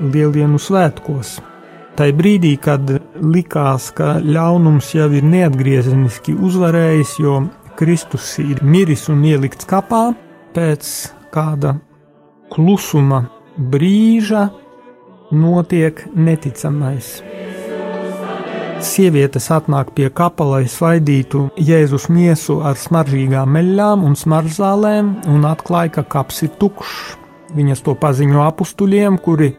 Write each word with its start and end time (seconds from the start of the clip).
lielienu 0.00 0.60
svētkos. 0.60 1.38
Tai 1.94 2.08
brīdī, 2.18 2.56
kad 2.58 2.88
likās, 3.22 3.92
ka 3.94 4.16
ļaunums 4.18 4.88
jau 4.96 5.06
ir 5.14 5.26
neatgriezeniski 5.30 6.34
uzvarējis, 6.34 7.18
jo 7.22 7.36
Kristus 7.78 8.32
ir 8.42 8.64
miris 8.66 9.06
un 9.10 9.22
ielikts 9.26 9.68
kapā, 9.70 10.08
pēc 10.54 10.90
kāda 11.34 11.76
klusuma 12.50 13.24
brīža 13.58 14.48
notiek 15.34 16.02
neticamais. 16.14 17.16
Sievietes 18.84 19.46
atnāk 19.54 19.94
pie 19.96 20.10
kapa, 20.12 20.44
lai 20.44 20.64
svaidītu 20.68 21.46
Jēzus 21.56 22.10
miesu 22.12 22.58
ar 22.66 22.76
smaržīgām 22.76 23.54
meļām 23.54 24.02
un 24.04 24.18
smaržzālēm, 24.18 25.12
un 25.30 25.46
atklāja, 25.48 25.94
ka 25.98 26.04
kaps 26.18 26.42
ir 26.44 26.52
tukšs. 26.60 27.14
Viņas 27.54 27.84
to 27.86 27.94
paziņo 27.96 28.42
apstuļiem, 28.44 29.16
kuri 29.22 29.54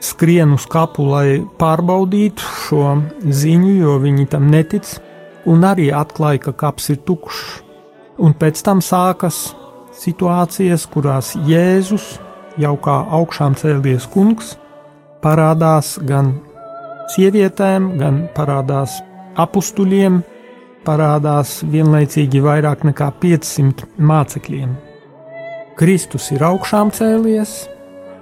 skrien 0.00 0.54
uz 0.56 0.66
kapu, 0.70 1.04
lai 1.12 1.40
pārbaudītu 1.60 2.52
šo 2.64 2.84
ziņu, 3.24 3.72
jo 3.82 3.98
viņi 4.02 4.26
tam 4.32 4.48
netic, 4.52 4.96
un 5.48 5.64
arī 5.66 5.90
atklāja, 5.94 6.46
ka 6.48 6.56
kaps 6.64 6.90
ir 6.94 7.02
tukšs. 7.08 7.60
Un 8.20 8.34
pēc 8.36 8.60
tam 8.64 8.82
sākas 8.84 9.50
situācijas, 9.96 10.86
kurās 10.92 11.32
Jēzus, 11.48 12.18
jau 12.60 12.74
kā 12.82 12.96
augšām 13.20 13.56
cēlies 13.56 14.08
kungs, 14.12 14.56
parādās 15.24 15.96
gan 16.08 16.34
sievietēm, 17.14 17.94
gan 18.00 18.22
parādās 18.36 19.00
apstuļiem, 19.40 20.20
parādās 20.84 21.60
vienlaicīgi 21.72 22.40
vairāk 22.44 22.86
nekā 22.88 23.10
500 23.22 23.88
mācekļiem. 24.10 24.72
Kristus 25.80 26.28
ir 26.34 26.44
augšām 26.44 26.92
cēlies, 26.92 27.62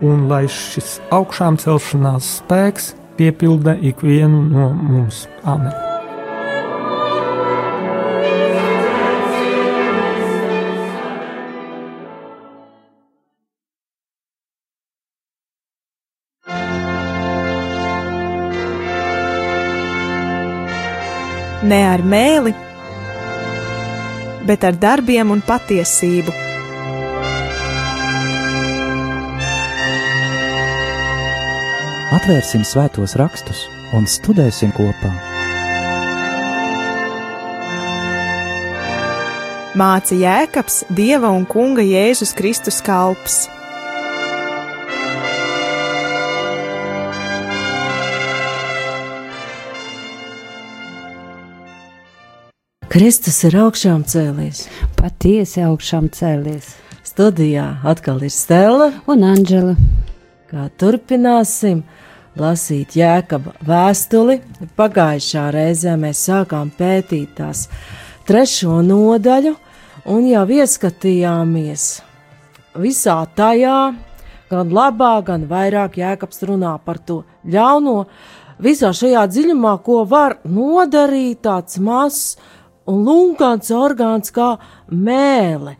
un 0.04 0.28
lai 0.30 0.44
šis 0.52 0.98
augšām 1.14 1.58
celšanās 1.60 2.38
spēks 2.38 2.94
piepilda 3.18 3.76
ikvienu 3.92 4.46
no 4.52 4.70
mums. 4.72 5.26
Amen! 5.44 5.88
ne 21.68 21.84
ar 21.84 22.02
mēli, 22.04 22.54
bet 24.48 24.64
ar 24.64 24.76
darbiem 24.80 25.34
un 25.34 25.44
patiesību. 25.44 26.47
Atvērsim 32.08 32.62
svētos 32.64 33.12
rakstus 33.20 33.66
un 33.92 34.06
studēsim 34.08 34.70
kopā. 34.72 35.10
Māca 39.76 40.16
Jēkabs, 40.16 40.86
Dieva 40.88 41.28
un 41.36 41.44
Kunga 41.44 41.84
Jēzus 41.84 42.32
Kristus 42.32 42.80
kalps. 42.80 43.42
Kristus 52.88 53.44
ir 53.44 53.60
augšām 53.66 54.08
cēlies. 54.08 54.64
Patiesi 54.96 55.60
augšām 55.68 56.08
cēlies. 56.16 56.72
Studijā 57.04 57.68
atkal 57.84 58.24
ir 58.24 58.32
Stela 58.32 58.94
un 59.04 59.28
Anģela. 59.28 59.76
Kā 60.48 60.70
turpināsim 60.80 61.82
lasīt 62.40 62.96
Jēkaba 62.98 63.54
vēstuli. 63.66 64.40
Pagājušā 64.78 65.48
reizē 65.54 65.94
mēs 66.00 66.24
sākām 66.28 66.70
pētīt 66.78 67.36
tās 67.38 67.66
trešo 68.28 68.80
nodaļu 68.86 69.54
un 70.08 70.26
jau 70.28 70.44
ieskatījāmies 70.58 71.88
visā 72.78 73.18
tajā, 73.36 73.78
gan 74.50 74.74
labā, 74.74 75.14
gan 75.26 75.46
vairāk 75.50 75.98
Jēkabs 76.00 76.44
runā 76.48 76.76
par 76.84 77.00
to 77.02 77.22
ļauno, 77.44 78.04
visā 78.62 78.92
šajā 78.96 79.26
dziļumā, 79.32 79.74
ko 79.84 80.04
var 80.08 80.38
nodarīt 80.44 81.42
tāds 81.46 81.78
mazs 81.82 82.38
un 82.88 83.04
lunkāns 83.06 83.72
orgāns 83.74 84.32
kā 84.34 84.54
mēle. 84.88 85.76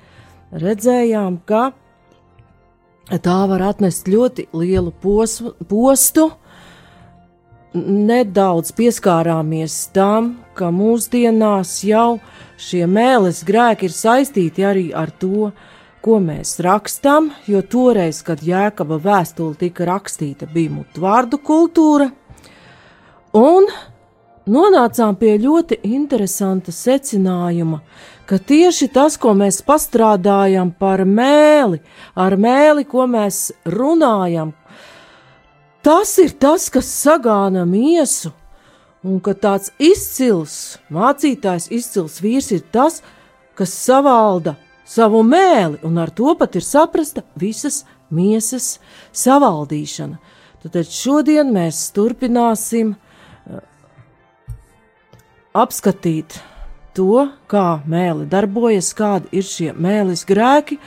Redzējām, 0.49 1.41
ka 1.49 1.71
tā 3.25 3.38
var 3.49 3.65
atnest 3.71 4.09
ļoti 4.09 4.49
lielu 4.56 4.93
posmu, 5.03 5.55
postu. 5.69 6.31
Nedaudz 7.87 8.72
pieskārāmies 8.77 9.75
tam, 9.94 10.33
ka 10.59 10.72
mūsdienās 10.75 11.78
jau 11.87 12.19
šie 12.59 12.84
mēles 12.91 13.44
grēki 13.47 13.87
ir 13.89 13.94
saistīti 13.94 14.65
arī 14.66 14.87
ar 14.97 15.12
to, 15.22 15.50
ko 16.03 16.19
mēs 16.22 16.56
rakstām, 16.65 17.31
jo 17.47 17.62
toreiz, 17.62 18.22
kad 18.27 18.43
Jēkaba 18.43 18.99
vēstule 19.03 19.59
tika 19.59 19.87
rakstīta, 19.88 20.49
bija 20.50 20.72
mutvārdu 20.78 21.41
kultūra, 21.44 22.09
un 23.37 23.69
nonācām 24.49 25.19
pie 25.21 25.37
ļoti 25.43 25.81
interesanta 25.91 26.72
secinājuma, 26.75 27.83
ka 28.28 28.38
tieši 28.38 28.91
tas, 28.93 29.17
ko 29.21 29.34
mēs 29.37 29.61
pastrādājam 29.67 30.71
par 30.78 31.05
mēli, 31.09 31.81
ar 32.17 32.37
mēli, 32.41 32.84
ko 32.88 33.06
mēs 33.11 33.49
runājam, 33.69 34.53
tas 35.83 36.16
ir 36.22 36.34
tas, 36.41 36.69
kas 36.71 36.89
sagāna 36.91 37.65
miesu, 37.69 38.33
un 39.05 39.21
ka 39.22 39.34
tāds 39.34 39.72
izcils 39.78 40.78
mācītājs, 40.93 41.71
izcils 41.75 42.19
vīrs 42.22 42.50
ir 42.56 42.65
tas, 42.72 43.03
kas 43.59 43.75
savalda 43.75 44.56
savu 44.88 45.22
mēli, 45.27 45.81
un 45.84 45.99
ar 46.00 46.11
to 46.11 46.34
pat 46.38 46.56
ir 46.56 46.65
saprasta 46.65 47.25
visas 47.38 47.84
miesas 48.11 48.78
savaldīšana. 49.12 50.19
Tad 50.69 50.91
šodien 50.91 51.53
mēs 51.55 51.87
turpināsim 51.94 52.97
apskatīt 55.56 56.41
to, 56.97 57.28
kā 57.50 57.81
mēli 57.88 58.27
darbojas, 58.31 58.91
kādi 58.97 59.31
ir 59.38 59.47
šie 59.47 59.71
mēlis 59.77 60.25
grēki 60.28 60.81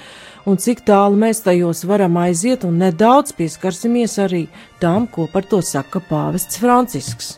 un 0.46 0.58
cik 0.58 0.84
tālu 0.88 1.20
mēs 1.20 1.44
tajos 1.46 1.84
varam 1.88 2.18
aiziet, 2.22 2.66
un 2.66 2.80
nedaudz 2.82 3.36
pieskarsimies 3.38 4.18
arī 4.22 4.48
tam, 4.82 5.08
ko 5.08 5.28
par 5.32 5.46
to 5.46 5.62
saka 5.62 6.02
pāvests 6.10 6.62
Francisks. 6.62 7.38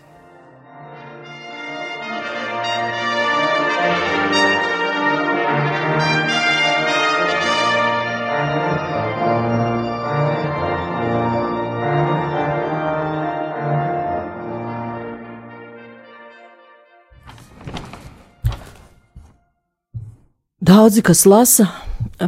Daudzi, 20.63 21.01
kas 21.03 21.25
lasa 21.27 21.65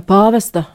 pāvesta 0.04 0.66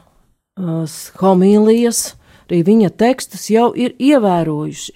homīlijas, 1.21 2.15
arī 2.47 2.61
viņa 2.67 2.93
tekstus, 2.99 3.49
jau 3.49 3.71
ir 3.77 3.95
ievērojuši, 3.99 4.95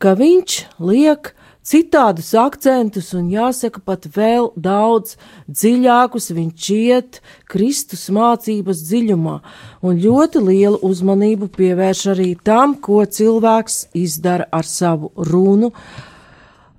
ka 0.00 0.14
viņš 0.18 0.58
liek 0.80 1.34
citādus 1.64 2.34
akcentus 2.36 3.12
un 3.16 3.30
jāsaka 3.32 3.80
pat 3.84 4.08
vēl 4.12 4.50
daudz 4.56 5.16
dziļākus 5.48 6.30
viņš 6.36 6.70
iet 6.76 7.20
Kristus 7.48 8.10
mācības 8.12 8.82
dziļumā 8.88 9.38
un 9.84 10.00
ļoti 10.00 10.42
lielu 10.44 10.80
uzmanību 10.84 11.48
pievērš 11.56 12.04
arī 12.16 12.34
tam, 12.44 12.76
ko 12.76 13.04
cilvēks 13.04 13.88
izdara 13.96 14.48
ar 14.52 14.68
savu 14.68 15.12
runu, 15.16 15.72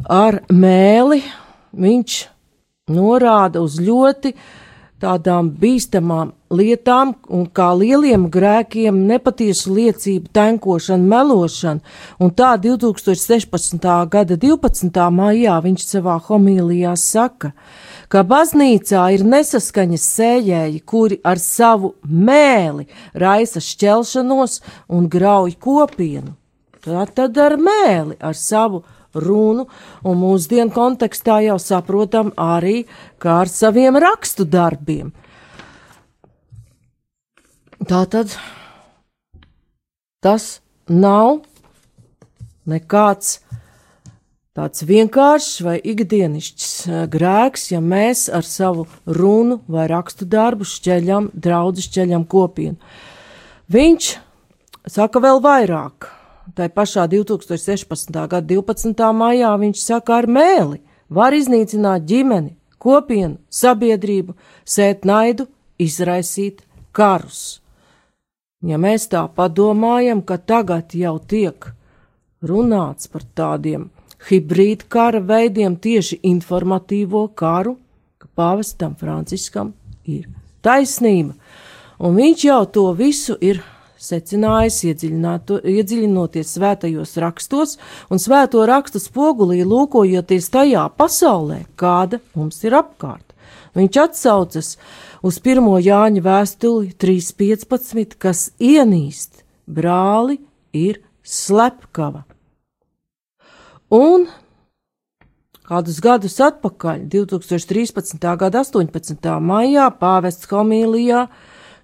ar 0.06 0.44
mēli. 0.54 1.24
Viņš 1.75 2.20
norāda 2.94 3.60
uz 3.66 3.81
ļoti 3.84 4.31
uh, 4.31 4.65
tādām 5.02 5.50
bīstamām 5.60 6.32
lietām, 6.56 7.14
un 7.28 7.46
kā 7.52 7.72
lieliem 7.76 8.28
grēkiem, 8.32 9.02
nepatiesu 9.10 9.74
liecību, 9.76 10.32
tankošanu, 10.36 11.10
melošanu, 11.12 11.84
un 12.20 12.32
tā 12.32 12.54
2016. 12.62 13.90
gada 14.12 14.38
12. 14.40 15.02
maijā 15.20 15.58
viņš 15.66 15.86
savā 15.90 16.16
homīlijā 16.30 16.96
saka, 17.00 17.52
ka 18.08 18.24
baznīcā 18.24 19.04
ir 19.18 19.26
nesaskaņas 19.28 20.08
sējēji, 20.16 20.82
kuri 20.86 21.20
ar 21.26 21.42
savu 21.42 21.96
mēli 22.06 22.88
raisa 23.14 23.64
šķelšanos 23.64 24.62
un 24.96 25.10
grauj 25.12 25.58
kopienu. 25.60 26.36
Tā 26.86 27.08
tad 27.10 27.38
ar 27.42 27.58
mēli, 27.58 28.14
ar 28.22 28.38
savu 28.38 28.84
runu, 29.16 29.68
un 30.04 30.20
mūsdienu 30.22 30.74
kontekstā 30.76 31.40
jau 31.46 31.58
saprotam 31.62 32.34
arī 32.38 32.84
kā 33.22 33.42
ar 33.44 33.52
saviem 33.52 33.98
rakstu 34.02 34.46
darbiem. 34.46 35.14
Tā 37.86 38.06
tad 38.10 38.32
tas 40.24 40.60
nav 40.90 41.44
nekāds 42.66 43.40
tāds 44.56 44.86
vienkāršs 44.88 45.60
vai 45.66 45.76
ikdienišķs 45.84 46.70
eh, 46.88 47.02
grēks, 47.12 47.70
ja 47.74 47.82
mēs 47.84 48.26
ar 48.32 48.48
savu 48.48 48.88
runu 49.06 49.60
vai 49.68 49.90
rakstu 49.92 50.26
darbu 50.26 50.68
šķeļam, 50.68 51.34
draudz 51.36 51.84
šķeļam 51.90 52.24
kopienu. 52.32 52.80
Viņš 53.72 54.12
saka 54.96 55.20
vēl 55.20 55.42
vairāk. 55.44 56.15
Tā 56.54 56.68
pašā 56.70 57.08
2016. 57.10 58.12
gada 58.14 58.46
12. 58.46 59.02
maijā 59.18 59.50
viņš 59.58 59.82
saka 59.82 60.20
ar 60.20 60.28
mēli 60.30 60.78
var 61.10 61.34
iznīcināt 61.34 62.06
ģimeni, 62.06 62.54
kopienu, 62.78 63.40
sabiedrību, 63.50 64.36
sēt 64.62 65.06
naidu, 65.10 65.48
izraisīt 65.82 66.62
karus. 66.94 67.62
Ja 68.62 68.78
mēs 68.78 69.10
tā 69.10 69.26
padomājam, 69.26 70.22
ka 70.22 70.38
tagad 70.38 70.94
jau 70.94 71.18
tiek 71.18 71.72
runāts 72.46 73.10
par 73.10 73.26
tādiem 73.34 73.90
hibrīd 74.30 74.86
kara 74.90 75.22
veidiem, 75.22 75.76
tieši 75.82 76.22
informatīvo 76.30 77.28
karu, 77.34 77.78
ka 78.22 78.30
pāvestam 78.38 78.94
Franciskam 78.98 79.74
ir 80.06 80.30
taisnība, 80.66 81.34
un 81.98 82.18
viņš 82.18 82.46
jau 82.46 82.64
to 82.70 82.92
visu 82.98 83.38
ir 83.42 83.62
secinājis, 84.12 84.81
iedziļinoties 84.86 86.54
svētajos 86.57 87.16
rakstos 87.24 87.78
un 88.10 88.22
svēto 88.22 88.63
rakstu 88.69 89.02
spogulī, 89.04 89.63
lūkojoties 89.68 90.52
tajā 90.54 90.86
pasaulē, 90.98 91.63
kāda 91.80 92.22
mums 92.38 92.62
ir 92.66 92.78
apkārt. 92.78 93.36
Viņš 93.75 93.98
atsaucas 94.06 94.75
uz 95.25 95.42
1. 95.42 95.68
Jāņa 95.84 96.24
vēstuli 96.24 96.94
3.15, 97.02 98.16
kas 98.22 98.48
ienīst 98.62 99.44
brāli 99.68 100.40
ir 100.72 101.01
slepkava. 101.25 102.24
Un 103.92 104.30
kādus 105.66 106.00
gadus 106.04 106.38
atpakaļ, 106.44 107.06
2013. 107.12 108.22
gada 108.40 108.63
18. 108.63 109.36
maijā, 109.42 109.90
pāvests 110.00 110.50
homīlijā 110.51 111.25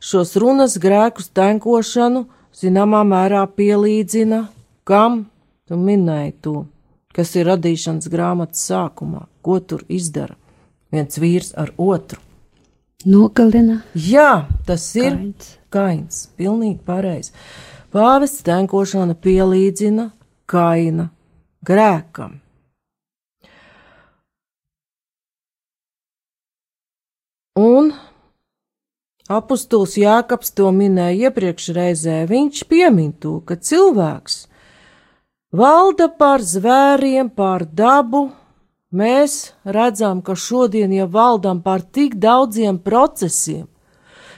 šos 0.01 0.33
runas 0.41 0.79
grēkus 0.81 1.29
tenkošanu 1.37 2.25
zināmā 2.57 3.05
mērā 3.07 3.45
pielīdzina 3.55 4.47
kam 4.83 5.25
tu 5.67 5.77
minēji 5.79 6.33
to, 6.43 6.55
kas 7.15 7.35
ir 7.39 7.47
radīšanas 7.51 8.09
grāmatas 8.11 8.65
sākumā, 8.67 9.25
ko 9.45 9.59
tur 9.63 9.85
izdara 9.87 10.35
viens 10.91 11.19
vīrs 11.21 11.53
ar 11.55 11.71
otru. 11.79 12.19
Nogalina. 13.07 13.79
Jā, 13.95 14.45
tas 14.67 14.83
ir 14.99 15.15
Kains. 15.15 15.55
kains. 15.73 16.17
Pilnīgi 16.37 16.77
pareizi. 16.85 17.31
Pāvests 17.91 18.43
tenkošana 18.45 19.15
pielīdzina 19.17 20.11
kaina 20.45 21.07
grēkam. 21.65 22.37
Un 27.57 27.89
apustulis 29.31 29.97
Jākaps 29.99 30.53
to 30.57 30.69
minēja 30.75 31.29
iepriekšreizē. 31.29 32.21
Viņš 32.29 32.63
piemin 32.69 33.11
to, 33.13 33.39
ka 33.45 33.55
cilvēks 33.55 34.45
valda 35.51 36.09
pār 36.19 36.43
zvēriem, 36.43 37.31
pār 37.33 37.65
dabu. 37.65 38.29
Mēs 38.91 39.53
redzam, 39.63 40.19
ka 40.19 40.35
šodien 40.35 40.91
jau 40.91 41.07
valdam 41.11 41.61
pār 41.63 41.83
tik 41.95 42.17
daudziem 42.19 42.75
procesiem, 42.83 43.69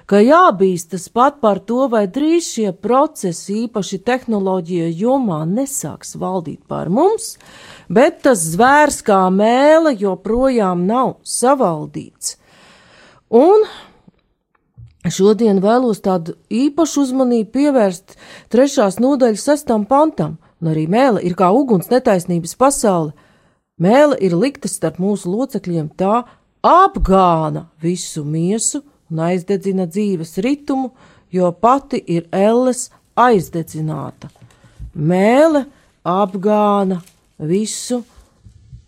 ka 0.05 0.19
jābīstas 0.21 1.07
pat 1.09 1.39
par 1.41 1.57
to, 1.65 1.87
vai 1.89 2.03
drīz 2.05 2.51
šie 2.53 2.73
procesi, 2.77 3.63
īpaši 3.63 3.97
tehnoloģija 4.05 4.91
jomā, 4.99 5.39
nesāks 5.49 6.13
valdīt 6.21 6.61
pār 6.69 6.91
mums, 6.93 7.39
bet 7.89 8.21
tas 8.27 8.45
zvērs 8.53 9.01
kā 9.07 9.23
mēle 9.33 9.95
joprojām 9.97 10.85
nav 10.85 11.15
savaldīts. 11.25 12.37
Un 13.33 13.65
šodien 15.11 15.59
vēlos 15.63 15.99
tādu 16.03 16.37
īpašu 16.53 17.03
uzmanību 17.07 17.51
pievērst 17.51 18.15
trešās 18.53 18.99
nodaļas 19.03 19.43
sestam 19.49 19.83
pantam, 19.89 20.37
un 20.61 20.71
arī 20.71 20.85
mēle 20.87 21.23
ir 21.25 21.35
kā 21.35 21.49
uguns 21.51 21.89
netaisnības 21.91 22.55
pasaule. 22.55 23.11
Mēle 23.81 24.15
ir 24.21 24.35
likta 24.37 24.69
starp 24.69 25.01
mūsu 25.01 25.31
locekļiem, 25.33 25.89
tā 25.97 26.23
apgāna 26.63 27.67
visu 27.81 28.23
miesu 28.23 28.83
un 29.11 29.23
aizdedzina 29.27 29.87
dzīves 29.89 30.37
ritumu, 30.45 30.93
jo 31.33 31.51
pati 31.51 31.99
ir 32.07 32.29
elles 32.31 32.87
aizdedzināta. 33.19 34.29
Mēle 34.93 35.65
apgāna 36.05 37.01
visu 37.39 38.03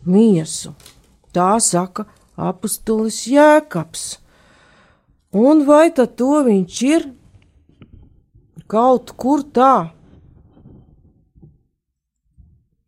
miesu. 0.05 0.73
Tā 1.33 1.55
saka 1.59 2.05
apustulis 2.37 3.25
Jēkabs. 3.27 4.24
Un 5.35 5.65
vai 5.67 5.89
tad 5.91 6.13
to 6.15 6.39
viņš 6.47 6.81
ir 6.87 7.09
kaut 8.71 9.11
kur 9.19 9.41
tā, 9.43 9.91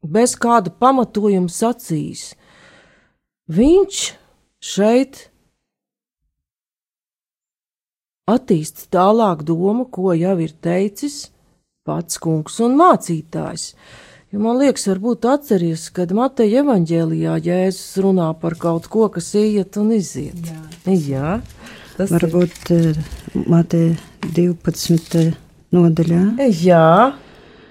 bez 0.07 0.37
kāda 0.39 0.71
pamatojuma 0.71 1.51
sacījis? 1.51 2.29
Viņš 3.51 3.99
šeit 4.63 5.25
attīst 8.31 8.87
tālāk 8.95 9.43
domu, 9.43 9.83
ko 9.91 10.15
jau 10.15 10.37
ir 10.39 10.55
teicis 10.63 11.25
pats 11.87 12.19
kungs 12.23 12.61
un 12.63 12.79
mācītājs. 12.79 13.73
Jo 14.31 14.39
man 14.43 14.59
liekas, 14.59 14.87
varbūt 14.87 15.27
atceries, 15.27 15.89
kad 15.95 16.15
Mateja 16.15 16.63
evaņģēlijā 16.63 17.37
Jēzus 17.43 18.01
runā 18.03 18.31
par 18.39 18.55
kaut 18.59 18.87
ko, 18.91 19.11
kas 19.11 19.33
iet 19.39 19.79
un 19.79 19.93
iziet. 19.99 20.51
Jā, 20.87 20.95
Jā 20.95 21.37
tas 21.97 22.11
Varbūt 22.13 22.73
eh, 22.75 22.99
Mateja 23.49 23.95
12. 24.33 25.31
nodaļā. 25.75 26.23
ir. 26.47 26.59
Jā, 26.63 27.13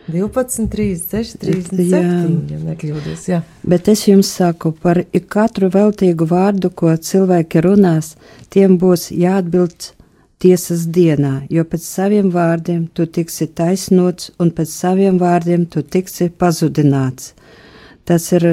12, 0.07 0.69
36, 0.71 1.39
37, 1.43 1.91
Jā. 1.91 2.01
ja 2.53 2.61
nekļūdos. 2.63 3.27
Jā. 3.27 3.41
Bet 3.67 3.89
es 3.91 4.05
jums 4.07 4.31
saku 4.39 4.71
par 4.71 5.03
katru 5.29 5.71
veltīgu 5.75 6.29
vārdu, 6.31 6.71
ko 6.71 6.95
cilvēki 6.95 7.65
runās, 7.67 8.15
tiem 8.55 8.77
būs 8.79 9.09
jāatbild 9.11 9.91
tiesas 10.43 10.85
dienā, 10.93 11.41
jo 11.51 11.65
pēc 11.67 11.83
saviem 11.83 12.31
vārdiem 12.31 12.87
tu 12.95 13.07
tiksi 13.09 13.49
taisnots, 13.49 14.31
un 14.39 14.53
pēc 14.55 14.71
saviem 14.71 15.19
vārdiem 15.19 15.67
tu 15.67 15.83
tiksi 15.83 16.29
pazudināts. 16.31 17.33
Tas 18.07 18.29
ir 18.37 18.45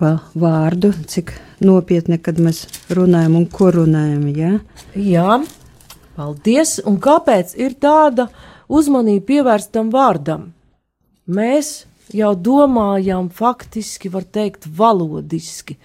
pa 0.00 0.14
vārdu, 0.32 0.94
cik 1.12 1.34
nopietni, 1.60 2.16
kad 2.16 2.38
mēs 2.40 2.62
runājam 2.88 3.36
un 3.36 3.44
ko 3.52 3.68
runājam, 3.74 4.22
jā? 4.32 4.52
Jā, 4.96 5.38
paldies. 6.16 6.78
Un 6.88 6.96
kāpēc 7.04 7.52
ir 7.60 7.76
tāda 7.76 8.30
uzmanība 8.72 9.26
pievērstam 9.28 9.90
vārdam? 9.92 10.54
Mēs 11.28 11.84
jau 12.16 12.32
domājam, 12.32 13.28
faktiski, 13.28 14.08
var 14.12 14.24
teikt, 14.24 14.64
valodiski. 14.72 15.76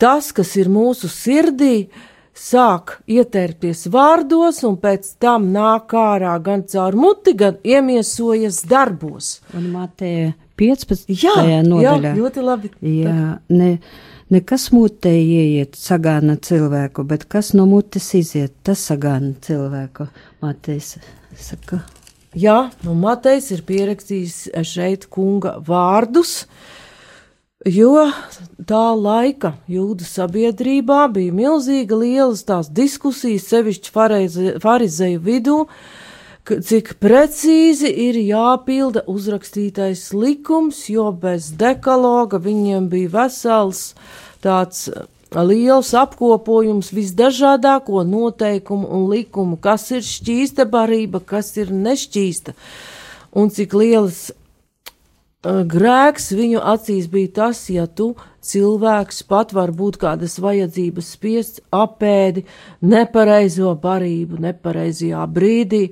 Tas, 0.00 0.32
kas 0.32 0.56
ir 0.56 0.72
mūsu 0.72 1.12
sirdī, 1.12 1.88
sāk 2.36 2.98
ietērpties 3.08 3.86
vārdos, 3.92 4.62
un 4.68 4.76
pēc 4.80 5.14
tam 5.20 5.50
nāk 5.52 5.92
ārā 5.96 6.34
gan 6.44 6.64
caur 6.68 6.96
muti, 6.96 7.36
gan 7.36 7.60
iemiesojas 7.64 8.62
darbos. 8.68 9.38
Un 9.56 9.70
Mateja 9.72 10.34
15. 10.56 11.10
Jā, 11.22 11.34
jā 11.46 11.62
nodaļā. 11.66 12.14
ļoti 12.16 12.44
labi. 12.44 12.70
Jā, 12.80 13.38
ne, 13.52 13.70
nekas 14.32 14.70
mutē 14.74 15.12
ieiet, 15.12 15.76
sagāna 15.78 16.38
cilvēku, 16.40 17.04
bet 17.06 17.26
kas 17.30 17.52
no 17.54 17.66
mutes 17.70 18.08
iziet, 18.18 18.54
tas 18.66 18.82
sagāna 18.90 19.34
cilvēku. 19.46 20.08
Matejs 20.42 20.96
saka, 21.36 21.82
Jā, 22.36 22.70
nu 22.84 22.92
Matejs 23.00 23.46
ir 23.54 23.62
pierakstījis 23.64 24.50
šeit 24.68 25.06
kunga 25.08 25.54
vārdus, 25.64 26.42
jo 27.64 28.10
tā 28.68 28.82
laika 28.92 29.54
jūdu 29.72 30.04
sabiedrībā 30.04 31.06
bija 31.14 31.32
milzīga 31.32 31.96
lielas 31.96 32.44
tās 32.44 32.68
diskusijas, 32.68 33.48
sevišķi 33.48 33.94
farizeju 34.60 35.22
vidū, 35.24 35.62
ka- 35.64 36.05
cik 36.46 36.94
precīzi 37.02 37.90
ir 38.06 38.18
jāpilda 38.20 39.02
uzrakstītais 39.10 40.08
likums, 40.14 40.84
jo 40.92 41.10
bez 41.12 41.50
dekaloga 41.58 42.38
viņiem 42.42 42.88
bija 42.92 43.12
vesels 43.16 43.90
tāds 44.44 44.86
liels 45.34 45.90
apkopojums 45.96 46.92
visdažādāko 46.94 48.04
noteikumu 48.06 48.86
un 48.86 49.08
likumu, 49.10 49.58
kas 49.58 49.90
ir 49.90 50.04
šķīsta 50.06 50.68
barība, 50.70 51.20
kas 51.20 51.56
ir 51.58 51.72
nešķīsta, 51.74 52.54
un 53.34 53.50
cik 53.50 53.74
liels 53.74 54.20
uh, 54.30 55.64
grēks 55.66 56.30
viņu 56.36 56.62
acīs 56.62 57.10
bija 57.10 57.32
tas, 57.42 57.64
ja 57.70 57.86
tu 57.86 58.14
cilvēks 58.46 59.24
pat 59.26 59.52
var 59.56 59.74
būt 59.74 59.98
kādas 59.98 60.38
vajadzības 60.38 61.10
spiests 61.16 61.64
apēdi 61.74 62.46
nepareizo 62.86 63.74
barību, 63.82 64.38
nepareizajā 64.46 65.26
brīdī, 65.26 65.88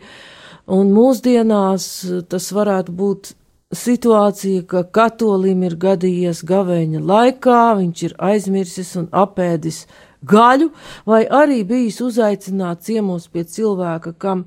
un 0.66 0.92
mūsdienās 0.94 1.86
uh, 2.08 2.20
tas 2.28 2.50
varētu 2.54 2.92
būt 2.92 3.34
situācija, 3.74 4.64
ka 4.70 4.84
katolim 4.94 5.64
ir 5.66 5.76
gadījies 5.80 6.44
gavēņa 6.46 7.02
laikā, 7.02 7.62
viņš 7.80 8.02
ir 8.08 8.14
aizmirsis 8.22 8.94
un 9.00 9.08
apēdis 9.12 9.84
gaļu, 10.24 10.70
vai 11.08 11.24
arī 11.26 11.62
bijis 11.68 12.00
uzaicināts 12.04 12.88
ciemos 12.88 13.28
pie 13.28 13.44
cilvēka, 13.44 14.14
kam 14.18 14.44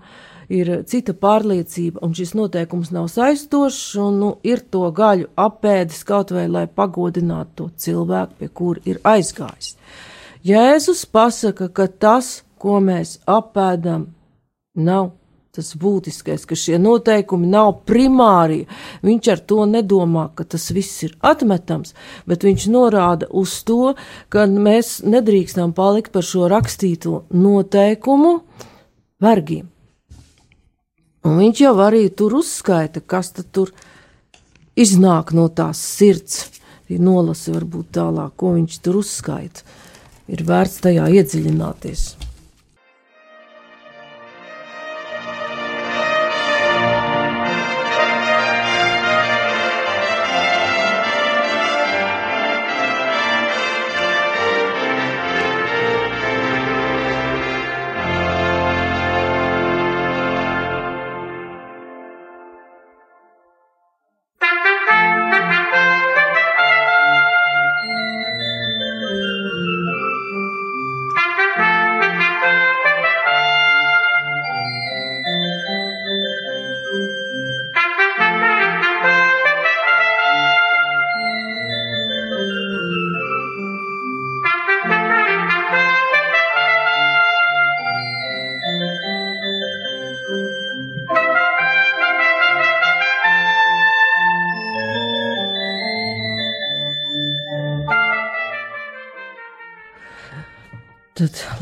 ir 0.49 0.71
cita 0.87 1.13
pārliecība, 1.13 2.01
un 2.05 2.15
šis 2.15 2.33
noteikums 2.37 2.91
nav 2.95 3.09
saistošs, 3.11 3.95
un 4.01 4.19
nu, 4.21 4.31
ir 4.47 4.63
to 4.71 4.85
gaļu 4.95 5.29
apēdis 5.35 6.03
kaut 6.07 6.31
vai 6.35 6.47
lai 6.47 6.65
pagodinātu 6.67 7.55
to 7.57 7.69
cilvēku, 7.75 8.39
pie 8.39 8.51
kura 8.53 8.85
ir 8.87 9.01
aizgājis. 9.03 9.75
Jēzus 10.47 11.03
pasaka, 11.11 11.67
ka 11.67 11.87
tas, 11.87 12.43
ko 12.57 12.79
mēs 12.79 13.17
apēdam, 13.27 14.07
nav 14.77 15.11
tas 15.57 15.73
būtiskais, 15.79 16.45
ka 16.47 16.55
šie 16.57 16.77
noteikumi 16.81 17.49
nav 17.49 17.81
primārie. 17.89 18.67
Viņš 19.05 19.29
ar 19.33 19.41
to 19.49 19.65
nedomā, 19.69 20.27
ka 20.37 20.45
tas 20.45 20.69
viss 20.75 21.03
ir 21.07 21.15
atmetams, 21.25 21.95
bet 22.29 22.45
viņš 22.45 22.67
norāda 22.73 23.29
uz 23.29 23.57
to, 23.67 23.95
ka 24.33 24.45
mēs 24.47 24.99
nedrīkstam 25.05 25.73
palikt 25.77 26.13
par 26.13 26.25
šo 26.25 26.47
rakstīto 26.51 27.23
noteikumu 27.33 28.37
vergiem. 29.23 29.65
Un 31.27 31.41
viņš 31.41 31.63
jau 31.65 31.73
arī 31.83 32.05
tur 32.15 32.37
uzskaita, 32.39 33.01
kas 33.03 33.33
tur 33.51 33.73
iznāk 34.79 35.33
no 35.35 35.49
tās 35.49 35.81
sirds. 35.81 36.45
Ir 36.87 37.01
nolasi 37.03 37.51
varbūt 37.51 37.89
tālāk, 37.97 38.37
ko 38.39 38.53
viņš 38.55 38.79
tur 38.85 39.01
uzskaita. 39.01 39.65
Ir 40.31 40.45
vērts 40.47 40.79
tajā 40.85 41.09
iedziļināties. 41.19 42.26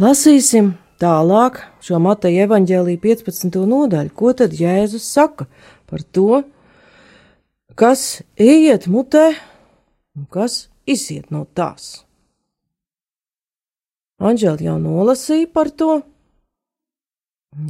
Lasīsim 0.01 0.73
tālāk 0.99 1.61
šo 1.83 1.99
Mateja 2.03 2.45
evaņģēlīja 2.47 3.01
15. 3.03 3.59
nodaļu. 3.69 4.11
Ko 4.15 4.33
tad 4.35 4.55
Jēzus 4.55 5.05
saka 5.07 5.47
par 5.89 6.03
to, 6.15 6.41
kas 7.79 8.21
ieiet 8.39 8.89
mutē 8.91 9.29
un 10.15 10.27
kas 10.31 10.67
iziet 10.87 11.31
no 11.31 11.45
tās? 11.55 12.03
Anģēli 14.19 14.67
jau 14.67 14.75
nolasīja 14.79 15.51
par 15.51 15.71
to. 15.71 16.01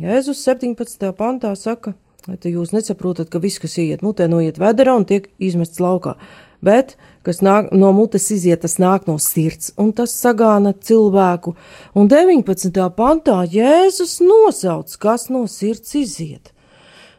Jēzus 0.01 0.41
17. 0.45 1.11
pantā 1.17 1.53
saka, 1.57 1.93
lai 2.25 2.37
jūs 2.41 2.73
nesaprotat, 2.73 3.29
ka 3.29 3.41
viss, 3.41 3.61
kas 3.61 3.77
ieiet 3.81 4.01
mutē, 4.05 4.25
noiet 4.29 4.57
vedarā 4.61 4.95
un 4.97 5.05
tiek 5.05 5.29
izmests 5.37 5.81
laukā 5.81 6.17
bet 6.65 6.95
kas 7.25 7.41
nāk 7.45 7.71
no 7.73 7.91
mutes 7.95 8.27
iziet, 8.33 8.61
tas 8.63 8.77
nāk 8.81 9.07
no 9.09 9.17
sirds, 9.21 9.71
un 9.81 9.91
tas 9.97 10.13
sagāna 10.13 10.75
cilvēku. 10.77 11.55
Un 11.97 12.09
19. 12.11 12.83
pantā 12.97 13.41
Jēzus 13.49 14.19
nosauc, 14.21 14.93
kas 15.01 15.27
no 15.33 15.45
sirds 15.49 15.95
iziet. 15.97 16.53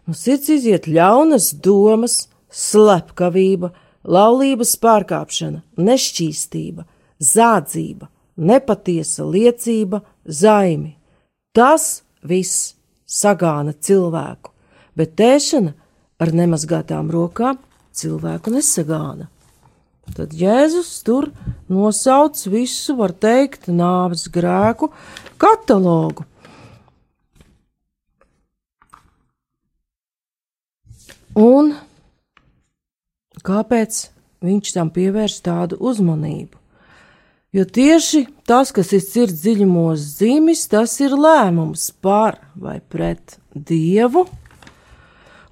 No 0.07 0.15
sirds 0.15 0.49
iziet 0.55 0.87
ļaunas 0.87 1.51
domas, 1.63 2.29
slepkavība, 2.53 3.73
laulības 4.07 4.77
pārkāpšana, 4.83 5.65
nešķīstība, 5.77 6.87
zādzība, 7.19 8.09
nepatiesa 8.37 9.27
liecība, 9.27 10.05
zaimi. 10.25 10.95
Tas 11.57 12.05
viss 12.23 12.77
sagāna 13.07 13.75
cilvēku, 13.75 14.53
bet 14.95 15.17
tēšana 15.19 15.75
ar 16.23 16.33
nemazgātām 16.33 17.11
rokām 17.13 17.59
cilvēku 17.97 18.53
nesagāna. 18.55 19.31
Tad 20.15 20.33
Jēzus 20.37 20.93
tur 21.07 21.31
nosauc 21.69 22.39
visu, 22.47 22.95
var 23.01 23.13
teikt, 23.13 23.67
nāves 23.67 24.29
grēku 24.33 24.93
katalogu. 25.41 26.25
Un 31.37 31.75
kāpēc 33.45 34.07
viņš 34.47 34.71
tam 34.73 34.93
pievērš 34.95 35.41
tādu 35.45 35.81
uzmanību? 35.85 36.57
Jo 37.57 37.65
tieši 37.65 38.27
tas, 38.49 38.73
kas 38.73 38.91
ir 38.97 39.03
sirds 39.05 39.43
dziļumos 39.43 40.03
zīmis, 40.19 40.67
tas 40.69 40.93
ir 41.01 41.15
lēmums 41.17 41.91
par 42.05 42.41
vai 42.57 42.79
pret 42.81 43.39
Dievu 43.53 44.27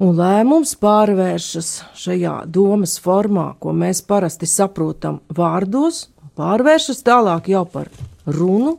un 0.03 0.17
lēmums 0.19 0.75
pārvēršas 0.81 1.71
šajā 1.99 2.35
domas 2.51 2.97
formā, 3.03 3.53
ko 3.61 3.75
mēs 3.77 4.03
parasti 4.07 4.49
saprotam 4.51 5.21
vārdos, 5.29 6.09
pārvēršas 6.39 7.05
tālāk 7.07 7.51
jau 7.53 7.65
par 7.71 7.91
runu 8.27 8.79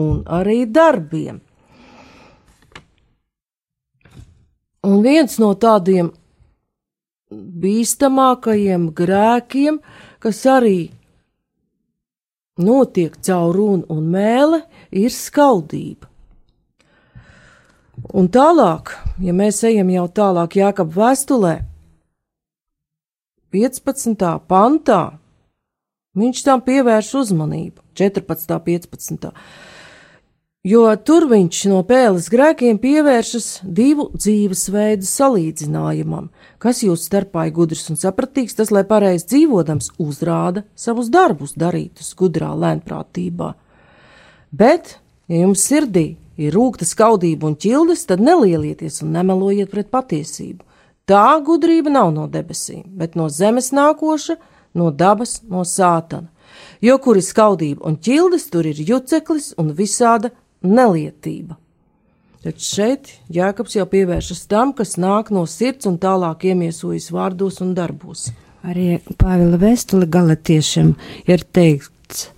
un 0.00 0.22
arī 0.26 0.64
darbiem. 0.66 1.40
Un 4.86 5.00
viens 5.02 5.38
no 5.42 5.50
tādiem 5.58 6.12
bīstamākajiem 7.30 8.90
grēkiem, 8.94 9.80
kas 10.22 10.44
arī 10.46 10.78
notiek 12.62 13.16
caur 13.26 13.54
runu 13.56 13.86
un 13.92 14.04
mēli, 14.12 14.60
ir 14.94 15.10
skaudība. 15.10 16.06
Un 17.96 18.28
tālāk, 18.28 18.92
ja 19.24 19.32
mēs 19.32 19.62
ejam 19.64 19.88
jau 19.90 20.04
tālāk 20.12 20.58
Jākab 20.60 20.92
vēstulē, 20.92 21.54
15. 23.54 24.26
pantā, 24.50 25.00
viņš 26.18 26.42
tam 26.44 26.60
pievērš 26.66 27.14
uzmanību, 27.22 27.80
14. 27.96 28.58
15. 28.66 29.30
Jo 30.66 30.82
tur 30.98 31.28
viņš 31.30 31.60
no 31.70 31.78
pēles 31.86 32.26
grēkiem 32.28 32.80
pievēršas 32.82 33.46
divu 33.62 34.08
dzīvesveidu 34.16 35.06
salīdzinājumam, 35.06 36.26
kas 36.58 36.82
jūs 36.82 37.06
starpā 37.06 37.46
ir 37.46 37.54
gudrs 37.54 37.86
un 37.92 38.00
sapratīgs, 38.00 38.58
tas, 38.58 38.72
lai 38.74 38.82
pareizi 38.84 39.28
dzīvodams, 39.30 39.92
uzrāda 40.02 40.66
savus 40.74 41.08
darbus 41.14 41.54
darītus 41.54 42.10
gudrā 42.18 42.50
lēnprātībā. 42.58 43.52
Bet, 44.50 44.96
ja 45.30 45.44
jums 45.46 45.62
sirdī 45.70 46.16
ir 46.36 46.54
rūkta 46.56 46.86
skaudība 46.88 47.48
un 47.50 47.56
ķildes, 47.60 48.06
tad 48.10 48.22
nelielieties 48.24 49.02
un 49.04 49.12
nemelojiet 49.16 49.70
pret 49.72 49.90
patiesību. 49.92 50.62
Tā 51.06 51.38
gudrība 51.46 51.92
nav 51.92 52.10
no 52.14 52.26
debesīm, 52.30 52.84
bet 52.98 53.14
no 53.14 53.28
zemes 53.30 53.70
nākoša, 53.74 54.36
no 54.74 54.90
dabas, 54.90 55.40
no 55.48 55.62
sātana. 55.62 56.28
Jo 56.82 56.98
kur 57.02 57.18
ir 57.18 57.24
skaudība 57.24 57.86
un 57.86 57.96
ķildes, 58.02 58.48
tur 58.50 58.66
ir 58.66 58.80
juceklis 58.80 59.52
un 59.60 59.70
visāda 59.76 60.32
nelietība. 60.66 61.56
Tad 62.46 62.60
šeit 62.62 63.08
Jēkabs 63.32 63.74
jau 63.78 63.86
pievēršas 63.90 64.44
tam, 64.50 64.70
kas 64.76 64.94
nāk 65.02 65.32
no 65.34 65.46
sirds 65.50 65.88
un 65.90 65.96
tālāk 65.98 66.44
iemiesojas 66.46 67.08
vārdos 67.14 67.58
un 67.64 67.72
darbos. 67.74 68.28
Arī 68.66 69.00
Pāvila 69.18 69.58
vēstule 69.62 70.06
galatiešiem 70.10 70.92
ir 71.30 71.42
teikts, 71.54 72.28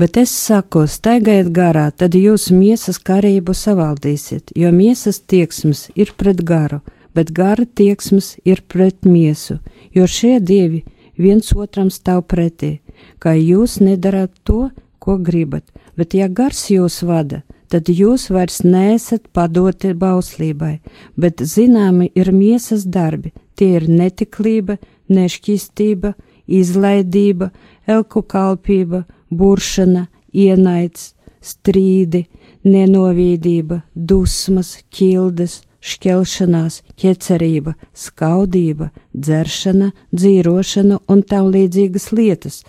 Bet 0.00 0.16
es 0.16 0.30
saku, 0.32 0.86
staigājiet 0.88 1.50
garā, 1.52 1.90
tad 1.92 2.14
jūs 2.16 2.46
miesas 2.56 2.96
karību 3.04 3.52
savaldīsiet, 3.52 4.54
jo 4.56 4.70
miesas 4.72 5.18
tieksmes 5.28 5.90
ir 5.92 6.14
pret 6.16 6.40
garu, 6.46 6.78
bet 7.12 7.32
gara 7.36 7.66
tieksmes 7.66 8.30
ir 8.48 8.62
pret 8.72 9.04
miesu, 9.04 9.58
jo 9.92 10.06
šie 10.08 10.38
divi 10.40 10.86
viens 11.20 11.52
otram 11.52 11.90
stāv 11.92 12.22
pretī, 12.32 12.78
kā 13.20 13.34
jūs 13.36 13.76
nedarat 13.84 14.32
to, 14.48 14.70
ko 15.04 15.18
gribat, 15.20 15.66
bet 16.00 16.16
ja 16.16 16.30
gars 16.32 16.62
jūs 16.72 17.02
vada, 17.04 17.42
tad 17.68 17.92
jūs 17.92 18.30
vairs 18.32 18.62
neesat 18.64 19.28
padoti 19.36 19.92
bauslībai, 19.92 20.78
bet 21.20 21.44
zināmi 21.44 22.08
ir 22.16 22.32
miesas 22.32 22.88
darbi, 22.88 23.34
tie 23.52 23.74
ir 23.76 23.90
netiklība, 23.90 24.80
nešķīstība, 25.12 26.16
izlaidība, 26.48 27.52
elku 27.84 28.24
kalpība, 28.24 29.04
buršana, 29.30 30.06
ienaids, 30.32 31.14
strīdi, 31.40 32.26
nenovīdība, 32.66 33.82
dusmas, 33.94 34.76
ķildes, 34.92 35.60
šķelšanās, 35.80 36.82
ķecerība, 37.00 37.74
skaudība, 37.96 38.90
dzeršana, 39.16 39.90
dzīrošana 40.12 41.00
un 41.08 41.22
tam 41.24 41.48
līdzīgas 41.54 42.10
lietas, 42.12 42.60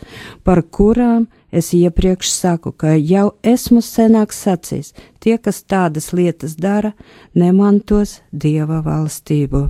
par 0.47 0.63
kurām 0.63 1.27
es 1.51 1.73
iepriekš 1.75 2.31
saku, 2.31 2.71
ka 2.71 2.95
jau 2.95 3.33
esmu 3.43 3.83
senāk 3.83 4.31
sacījis, 4.35 4.93
tie, 5.19 5.35
kas 5.37 5.63
tādas 5.67 6.11
lietas 6.15 6.55
dara, 6.55 6.93
nemantos 7.35 8.21
dieva 8.31 8.79
valstību. 8.85 9.67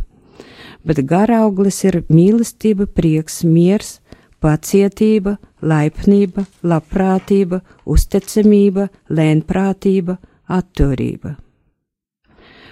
Bet 0.85 1.01
garauglis 1.05 1.83
ir 1.85 2.01
mīlestība, 2.09 2.87
prieks, 2.89 3.41
miers, 3.45 3.99
pacietība, 4.41 5.37
laipnība, 5.61 6.45
labprātība, 6.63 7.61
uzticamība, 7.85 8.87
lēnprātība, 9.09 10.17
atturība. 10.51 11.35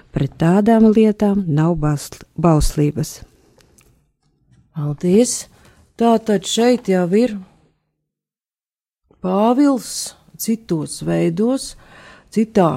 Pret 0.10 0.36
tādām 0.42 0.90
lietām 0.90 1.44
nav 1.48 1.78
bauslības. 2.36 3.20
Paldies! 4.74 5.46
Tātad 6.00 6.48
šeit 6.48 6.88
jau 6.88 7.06
ir 7.20 7.36
Pāvils 9.20 10.14
citos 10.40 11.02
veidos, 11.04 11.74
citā 12.32 12.70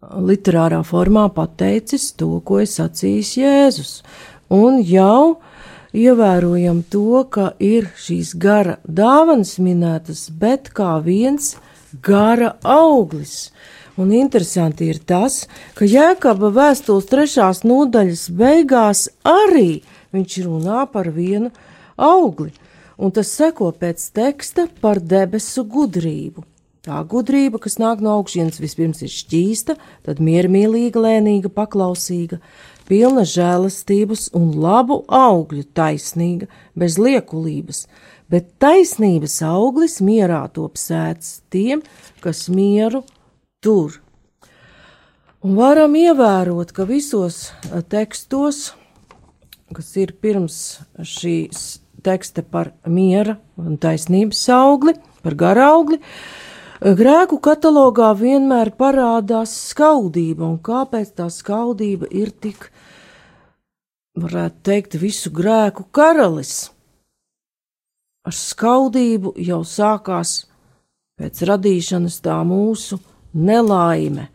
literārā 0.00 0.80
formā 0.88 1.26
pateicis 1.36 2.08
to, 2.16 2.40
ko 2.40 2.62
ir 2.62 2.70
sacījis 2.72 3.32
Jēzus. 3.36 3.92
Un 4.52 4.80
jau 4.80 5.42
ievērojam 5.92 6.82
to, 6.90 7.22
ka 7.30 7.52
ir 7.60 7.90
šīs 8.00 8.34
gara 8.40 8.78
dāvanas 8.84 9.58
minētas, 9.62 10.28
bet 10.30 10.72
kā 10.74 10.96
viens 11.04 11.54
gara 12.02 12.54
auglis. 12.64 13.52
Un 14.00 14.12
interesanti 14.16 14.88
ir 14.88 15.02
tas, 15.04 15.44
ka 15.76 15.84
Jēkaba 15.84 16.48
vēstules 16.54 17.10
trešās 17.10 17.60
nodaļas 17.68 18.30
beigās 18.32 19.08
arī 19.28 19.82
viņš 20.16 20.38
runā 20.46 20.86
par 20.92 21.10
vienu 21.12 21.52
augli, 22.00 22.54
un 22.96 23.12
tas 23.12 23.28
seko 23.36 23.68
pēc 23.76 24.08
teksta 24.16 24.66
par 24.80 25.00
debesu 25.00 25.66
gudrību. 25.68 26.46
Tā 26.82 26.98
gudrība, 27.06 27.60
kas 27.62 27.76
nāk 27.78 28.00
no 28.02 28.16
augšas, 28.16 28.58
vispirms 28.58 29.04
ir 29.06 29.12
šķīsta, 29.12 29.76
tad 30.02 30.18
miermīlīga, 30.24 31.04
lēnīga, 31.04 31.52
paklausīga, 31.54 32.40
pilna 32.88 33.24
žēlastības 33.28 34.30
un 34.38 34.52
labu 34.62 35.02
augļu, 35.08 35.64
taisnīga, 35.76 36.48
bez 36.78 36.98
liekulības, 37.00 37.86
bet 38.32 38.54
taisnības 38.62 39.40
auglis 39.46 40.00
mierā 40.04 40.44
top 40.54 40.80
sēts 40.80 41.40
tiem, 41.52 41.82
kas 42.24 42.46
mieru 42.52 43.02
tur. 43.62 44.00
Un 45.42 45.56
varam 45.58 45.96
ievērot, 45.98 46.70
ka 46.70 46.86
visos 46.86 47.48
tekstos, 47.90 48.72
kas 49.74 49.88
ir 49.98 50.14
pirms 50.22 50.58
šīs 51.02 51.82
teksta 52.02 52.44
par 52.46 52.72
miera 52.86 53.36
un 53.58 53.78
taisnības 53.80 54.42
augli, 54.54 54.94
par 55.22 55.36
garaugli, 55.38 55.98
grēku 56.82 57.38
katalogā 57.42 58.10
vienmēr 58.18 58.72
parādās 58.78 59.54
skaudība, 59.70 60.46
un 60.48 60.58
kāpēc 60.58 61.14
tā 61.18 61.28
skaudība 61.30 62.10
ir 62.10 62.32
tik, 62.42 62.71
varētu 64.18 64.62
teikt, 64.66 64.96
visu 65.00 65.32
grēku 65.32 65.86
karalis. 65.94 66.70
Ar 68.22 68.34
skaudību 68.36 69.34
jau 69.42 69.62
sākās 69.66 70.44
pēc 71.18 71.42
radīšanas 71.48 72.20
tā 72.22 72.38
mūsu 72.46 73.00
nelaime, 73.34 74.28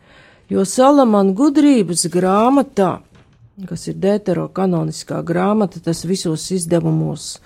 jo 0.50 0.64
Salamana 0.68 1.32
gudrības 1.36 2.04
grāmatā, 2.12 2.98
kas 3.68 3.88
ir 3.88 3.96
deuterokanoniskā 4.02 5.22
grāmata, 5.26 5.80
tas 5.82 6.04
visos 6.06 6.44
izdevumos, 6.54 7.38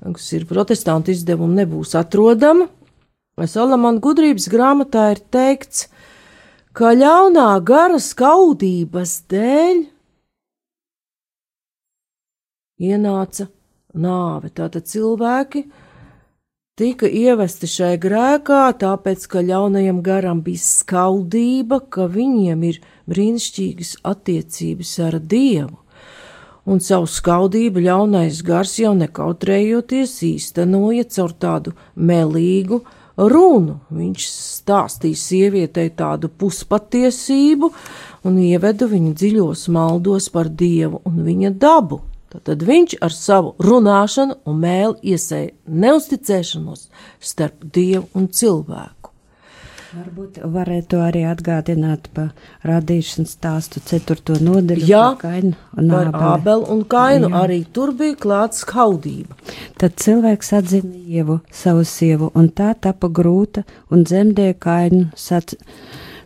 kas 0.00 0.32
ir 0.36 0.46
protestantu 0.48 1.14
izdevumi, 1.14 1.62
nebūs 1.62 1.94
atrodama. 1.98 2.68
Salamana 3.36 4.00
gudrības 4.00 4.48
grāmatā 4.48 5.10
ir 5.12 5.20
teikts, 5.30 5.86
ka 6.76 6.94
ļaunā 6.96 7.50
gara 7.64 8.00
skaudības 8.00 9.20
dēļ 9.30 9.84
ienāca 12.80 13.48
nāve. 13.96 14.50
Tātad 14.52 14.86
cilvēki 14.88 15.64
tika 16.76 17.08
ievesti 17.08 17.68
šai 17.70 17.94
grēkā, 18.00 18.66
tāpēc, 18.80 19.24
ka 19.32 19.44
ļaunajam 19.44 20.02
garam 20.04 20.42
bija 20.44 20.62
skaudība, 20.64 21.80
ka 21.88 22.08
viņiem 22.12 22.66
ir 22.68 22.82
brīnišķīgas 23.08 23.96
attiecības 24.04 24.92
ar 25.08 25.18
Dievu. 25.20 25.78
Un 26.66 26.80
savu 26.82 27.06
skaudību 27.06 27.84
ļaunais 27.84 28.40
gars 28.42 28.72
jau 28.80 28.90
nekautrējoties 28.98 30.16
īstenoja 30.26 31.04
caur 31.14 31.34
tādu 31.38 31.76
melīgu 31.94 32.80
runu. 33.16 33.78
Viņš 33.94 34.26
stāstīja 34.26 35.20
sievietei 35.20 35.92
tādu 35.94 36.26
puspatiesību 36.26 37.70
un 38.26 38.42
ievedu 38.42 38.90
viņu 38.90 39.14
dziļos 39.14 39.68
maldos 39.70 40.26
par 40.34 40.50
Dievu 40.50 41.04
un 41.06 41.22
viņa 41.22 41.54
dabu. 41.54 42.02
Tad 42.30 42.62
viņš 42.66 42.98
ar 43.06 43.14
savu 43.14 43.54
runāšanu 43.62 44.40
un 44.50 44.60
mēli 44.60 45.14
iesēja 45.14 45.54
neusticēšanos 45.66 46.88
starp 47.22 47.68
dievu 47.72 48.08
un 48.18 48.28
cilvēku. 48.28 49.12
Varbūt 49.96 50.40
varētu 50.52 50.98
arī 51.00 51.22
atgādināt 51.30 52.10
par 52.12 52.32
radīšanas 52.66 53.32
stāstu 53.38 53.80
ceturto 53.86 54.34
nodaļu. 54.42 54.84
Jā, 54.90 55.04
kainu 55.20 55.54
un 55.78 55.88
par 55.94 56.10
ābelu 56.34 56.66
un 56.74 56.82
kainu 56.90 57.30
Jā. 57.30 57.42
arī 57.46 57.60
tur 57.72 57.94
bija 57.96 58.18
klāts 58.20 58.60
skaudība. 58.66 59.38
Tad 59.80 59.96
cilvēks 60.02 60.52
atzina 60.58 60.92
ievu, 61.00 61.38
savu 61.48 61.86
sievu, 61.88 62.28
un 62.36 62.50
tā 62.50 62.74
tapa 62.74 63.08
grūta 63.08 63.64
un 63.88 64.04
dzemdēja 64.04 64.58
kainu 64.66 65.06
sac, 65.16 65.54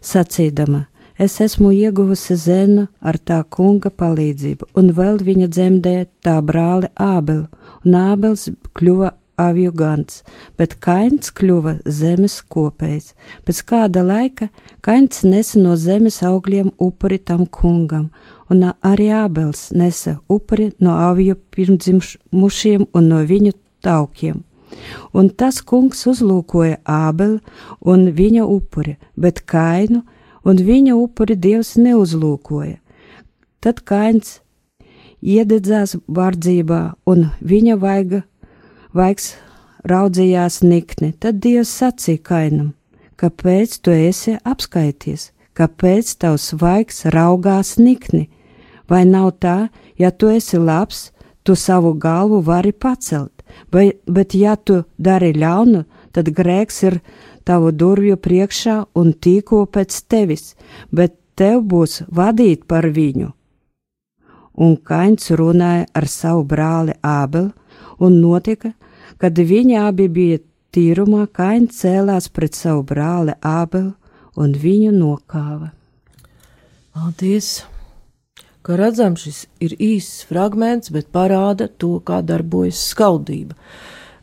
sacīdama. 0.03 0.89
Es 1.21 1.35
esmu 1.45 1.69
ieguvusi 1.77 2.33
zenu 2.41 2.87
ar 3.05 3.19
tā 3.29 3.43
kunga 3.53 3.91
palīdzību, 3.93 4.71
un 4.81 4.87
vēl 4.97 5.19
viņa 5.21 5.49
dzemdēja 5.53 6.05
tā 6.25 6.39
brāli 6.41 6.89
Ābelu, 6.97 7.43
un 7.85 7.97
Ābels 7.99 8.47
kļuva 8.79 9.11
avju 9.45 9.73
gans, 9.77 10.23
bet 10.57 10.79
Kains 10.81 11.29
kļuva 11.37 11.75
zemes 11.85 12.39
kopējs. 12.55 13.11
Pēc 13.45 13.61
kāda 13.69 14.01
laika 14.07 14.49
Kains 14.81 15.21
nesa 15.27 15.61
no 15.61 15.77
zemes 15.77 16.23
augļiem 16.25 16.71
upuri 16.81 17.19
tam 17.21 17.45
kungam, 17.45 18.07
un 18.49 18.65
arī 18.81 19.11
Ābels 19.19 19.67
nesa 19.77 20.15
upuri 20.25 20.71
no 20.81 20.95
avju 21.11 21.37
pirmdzimšiem 21.53 22.87
un 22.95 23.11
no 23.13 23.21
viņu 23.29 23.53
taukiem. 23.85 24.41
Un 25.13 25.29
tas 25.29 25.61
kungs 25.61 26.01
uzlūkoja 26.09 26.81
Ābeli 26.81 27.43
un 27.85 28.09
viņa 28.17 28.49
upuri, 28.49 28.97
bet 29.21 29.45
Kainu 29.45 30.01
un 30.45 30.61
viņa 30.67 30.97
upuri 30.97 31.37
Dievs 31.37 31.77
neuzlūkoja. 31.81 32.79
Tad 33.61 33.83
Kains 33.85 34.39
iededzās 35.21 35.97
bardzībā, 36.09 36.95
un 37.07 37.29
viņa 37.41 37.77
vaiga, 37.81 38.23
vaigs 38.97 39.35
raudzījās 39.85 40.63
nikni. 40.65 41.13
Tad 41.13 41.41
Dievs 41.45 41.73
sacīja 41.81 42.23
Kainam, 42.25 42.73
kāpēc 43.21 43.79
tu 43.85 43.93
esi 43.93 44.37
apskaities, 44.45 45.31
kāpēc 45.57 46.15
tavs 46.21 46.53
vaigs 46.61 47.05
raugās 47.13 47.77
nikni? 47.79 48.29
Vai 48.91 49.05
nav 49.07 49.37
tā, 49.39 49.69
ja 49.99 50.11
tu 50.11 50.33
esi 50.33 50.59
labs, 50.59 51.11
tu 51.45 51.55
savu 51.55 51.95
galvu 51.95 52.41
vari 52.43 52.73
pacelt, 52.73 53.45
vai, 53.73 53.93
bet 54.07 54.35
ja 54.35 54.57
tu 54.57 54.83
dari 54.99 55.33
ļaunu, 55.37 55.85
tad 56.13 56.33
grēks 56.35 56.83
ir 56.89 56.99
tavu 57.45 57.73
durvju 57.73 58.17
priekšā 58.17 58.77
un 59.01 59.13
tīko 59.13 59.65
pēc 59.67 59.97
tevis, 60.11 60.55
bet 60.91 61.17
tev 61.39 61.63
būs 61.73 62.03
vadīt 62.09 62.67
par 62.69 62.89
viņu. 62.91 63.31
Un 64.61 64.77
Kains 64.77 65.31
runāja 65.31 65.87
ar 65.97 66.07
savu 66.11 66.45
brāli 66.45 66.97
Ābelu, 67.01 67.53
un 68.01 68.21
notika, 68.21 68.75
kad 69.21 69.39
viņi 69.39 69.79
abi 69.81 70.09
bija 70.09 70.41
tīrumā, 70.75 71.27
Kains 71.33 71.81
cēlās 71.81 72.29
pret 72.29 72.59
savu 72.59 72.85
brāli 72.87 73.37
Ābelu 73.41 73.95
un 74.37 74.55
viņu 74.55 74.93
nokāva. 74.97 75.73
Paldies! 76.95 77.61
Kā 78.61 78.77
redzam, 78.77 79.15
šis 79.17 79.47
ir 79.65 79.73
īsts 79.81 80.27
fragments, 80.29 80.91
bet 80.93 81.09
parāda 81.15 81.71
to, 81.81 81.95
kā 82.05 82.21
darbojas 82.21 82.83
skaudība. 82.91 83.57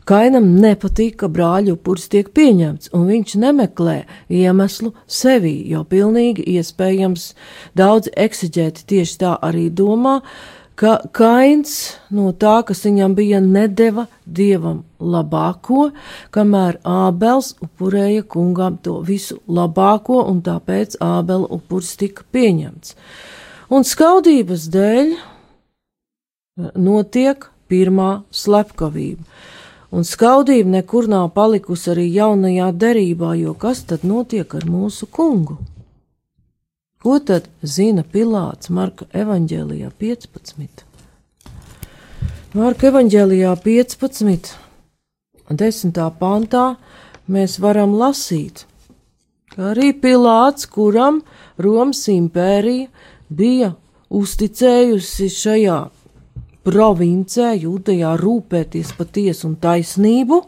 Kainam 0.08 0.54
nepatīk, 0.62 1.18
ka 1.20 1.28
brāļu 1.28 1.74
upuris 1.76 2.06
tiek 2.08 2.30
pieņemts, 2.32 2.88
un 2.96 3.08
viņš 3.10 3.34
nemeklē 3.42 3.96
iemeslu 4.32 4.94
sevī, 5.04 5.58
jo 5.68 5.82
pilnīgi 5.84 6.46
iespējams 6.54 7.34
daudz 7.76 8.08
eksigēti 8.16 8.86
tieši 8.88 9.18
tā 9.20 9.34
arī 9.44 9.66
domā, 9.68 10.22
ka 10.80 10.94
Kains 11.12 11.74
no 12.14 12.30
tā, 12.32 12.54
kas 12.64 12.80
viņam 12.86 13.16
bija, 13.18 13.42
nedeva 13.44 14.06
dievam 14.24 14.80
labāko, 14.96 15.90
kamēr 16.32 16.80
Ābels 16.88 17.52
upurēja 17.66 18.24
kungam 18.32 18.78
to 18.80 19.02
visu 19.04 19.36
labāko, 19.44 20.22
un 20.30 20.40
tāpēc 20.46 20.96
Ābela 21.04 21.50
upuris 21.58 21.92
tika 22.00 22.24
pieņemts. 22.32 22.96
Un 23.68 23.84
skaudības 23.84 24.70
dēļ 24.72 25.14
notiek 26.80 27.50
pirmā 27.68 28.10
slepkavība 28.32 29.56
un 29.90 30.04
skaudība 30.04 30.78
nekur 30.78 31.08
nav 31.08 31.30
palikusi 31.36 31.92
arī 31.94 32.06
jaunajā 32.12 32.68
derībā, 32.84 33.34
jo 33.40 33.54
kas 33.54 33.84
tad 33.88 34.04
notiek 34.04 34.54
ar 34.54 34.66
mūsu 34.68 35.08
kungu? 35.10 35.58
Ko 36.98 37.18
tad 37.22 37.46
zina 37.62 38.02
Pilārs 38.02 38.72
Marka 38.74 39.06
evanģēlijā 39.14 39.90
15? 40.02 40.84
Marka 42.58 42.88
evanģēlijā 42.90 43.52
15. 43.64 44.56
10. 45.48 46.00
pantā 46.20 46.64
mēs 47.30 47.56
varam 47.62 47.94
lasīt, 47.96 48.66
ka 49.54 49.70
arī 49.72 49.92
Pilārs, 49.96 50.66
kuram 50.68 51.22
Romas 51.56 52.02
impērija 52.12 52.88
bija 53.28 53.72
uzticējusi 54.10 55.28
šajā 55.32 55.78
provincē, 56.68 57.54
Jūdejā, 57.56 58.12
rūpēties 58.20 58.92
par 58.98 59.08
tiesu 59.14 59.48
un 59.48 59.56
taisnību, 59.60 60.38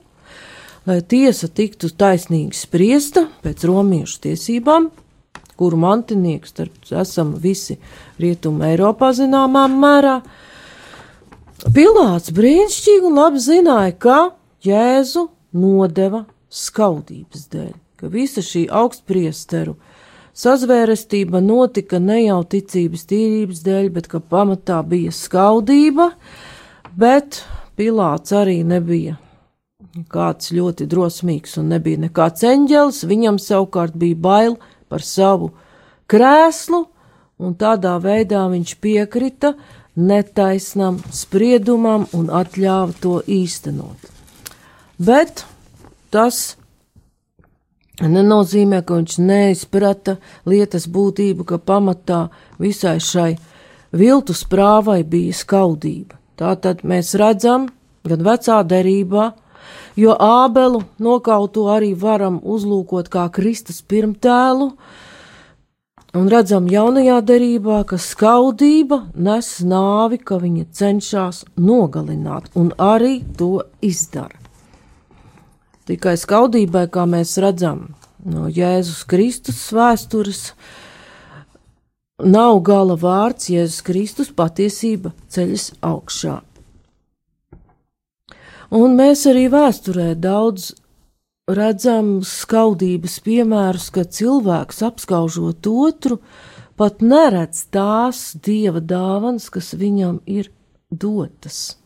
lai 0.88 0.98
tiesa 1.08 1.48
tiktu 1.48 1.90
taisnīgi 1.96 2.58
spriesta 2.58 3.26
pēc 3.44 3.64
romiešu 3.68 4.20
tiesībām, 4.26 4.90
kuru 5.60 5.80
mantinieks 5.80 6.52
starp 6.52 6.92
esam 7.02 7.34
visi 7.40 7.78
rietumu 8.20 8.64
Eiropā 8.68 9.12
zināmā 9.16 9.66
mērā. 9.72 10.20
Pilāts 11.76 12.32
brīnišķīgi 12.36 13.08
un 13.08 13.20
labi 13.20 13.44
zināja, 13.44 13.96
ka 14.00 14.18
Jēzu 14.64 15.26
nodeva 15.56 16.24
skaudības 16.52 17.48
dēļ, 17.52 17.72
ka 18.00 18.12
visa 18.12 18.44
šī 18.44 18.66
augstpriesteru 18.68 19.76
Sazvērestība 20.40 21.42
notika 21.44 21.98
ne 22.00 22.22
jau 22.22 22.40
ticības 22.48 23.02
tīrības 23.10 23.64
dēļ, 23.66 23.88
bet 23.92 24.06
ka 24.08 24.22
pamatā 24.24 24.78
bija 24.88 25.12
skaudība, 25.12 26.12
bet 26.96 27.42
Pilāts 27.80 28.34
arī 28.36 28.58
nebija 28.66 29.14
kāds 30.12 30.50
ļoti 30.52 30.84
drosmīgs 30.90 31.54
un 31.56 31.70
nebija 31.72 32.02
nekāds 32.02 32.44
eņģelis, 32.44 32.98
viņam 33.08 33.38
savukārt 33.40 33.94
bija 33.96 34.18
bail 34.20 34.56
par 34.92 35.00
savu 35.00 35.48
krēslu, 36.10 36.82
un 37.40 37.56
tādā 37.56 37.94
veidā 38.04 38.42
viņš 38.52 38.74
piekrita 38.84 39.54
netaisnam 39.96 41.00
spriedumam 41.08 42.04
un 42.12 42.28
atļāva 42.28 42.92
to 43.00 43.16
īstenot. 43.24 44.12
Bet 45.00 45.46
tas 46.12 46.59
nenozīmē, 48.08 48.80
ka 48.86 48.96
viņš 49.00 49.18
neizprata 49.20 50.16
lietas 50.48 50.86
būtību, 50.88 51.44
ka 51.44 51.58
pamatā 51.58 52.28
visai 52.58 52.96
šai 53.00 53.34
viltu 53.92 54.36
sprāvai 54.36 55.02
bija 55.04 55.36
skaudība. 55.36 56.16
Tātad 56.40 56.80
mēs 56.86 57.12
redzam, 57.20 57.68
gan 58.08 58.24
vecā 58.24 58.62
derībā, 58.64 59.32
jo 60.00 60.16
ābelu 60.16 60.82
nokautu 61.02 61.66
arī 61.68 61.92
varam 61.92 62.40
uzlūkot 62.40 63.10
kā 63.12 63.28
Kristus 63.28 63.82
pirmtēlu, 63.82 64.70
un 66.16 66.32
redzam 66.32 66.66
jaunajā 66.70 67.20
derībā, 67.20 67.82
ka 67.84 68.00
skaudība 68.00 69.02
nes 69.14 69.58
nāvi, 69.60 70.18
ka 70.24 70.40
viņa 70.40 70.70
cenšas 70.72 71.44
nogalināt, 71.60 72.48
un 72.56 72.72
arī 72.78 73.20
to 73.36 73.58
izdara. 73.84 74.39
Tikai 75.90 76.12
skaudībai, 76.14 76.84
kā 76.86 77.02
mēs 77.02 77.32
redzam 77.42 77.88
no 78.22 78.44
Jēzus 78.46 79.00
Kristus 79.10 79.58
vēstures, 79.74 80.42
nav 82.22 82.60
gala 82.62 82.94
vārds, 83.00 83.48
Jēzus 83.50 83.80
Kristus 83.88 84.30
patiesība 84.30 85.10
ceļas 85.34 85.64
augšā. 85.88 86.36
Un 88.70 88.94
mēs 88.94 89.24
arī 89.26 89.48
vēsturē 89.50 90.12
daudz 90.14 90.68
redzam 91.50 92.20
skaudības 92.22 93.18
piemērus, 93.26 93.88
ka 93.90 94.06
cilvēks 94.06 94.84
apskaužot 94.92 95.66
otru, 95.66 96.20
pat 96.78 97.02
neredz 97.02 97.66
tās 97.74 98.22
dieva 98.38 98.78
dāvanas, 98.78 99.50
kas 99.50 99.74
viņam 99.74 100.22
ir 100.30 100.52
dotas 100.86 101.79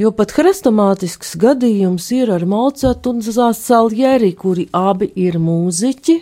jo 0.00 0.12
pat 0.16 0.32
hrestomātisks 0.36 1.36
gadījums 1.40 2.08
ir 2.16 2.32
ar 2.32 2.44
Mocartu 2.48 3.12
un 3.12 3.22
Saljeri, 3.22 4.32
kuri 4.32 4.68
abi 4.72 5.10
ir 5.14 5.38
mūziķi. 5.38 6.18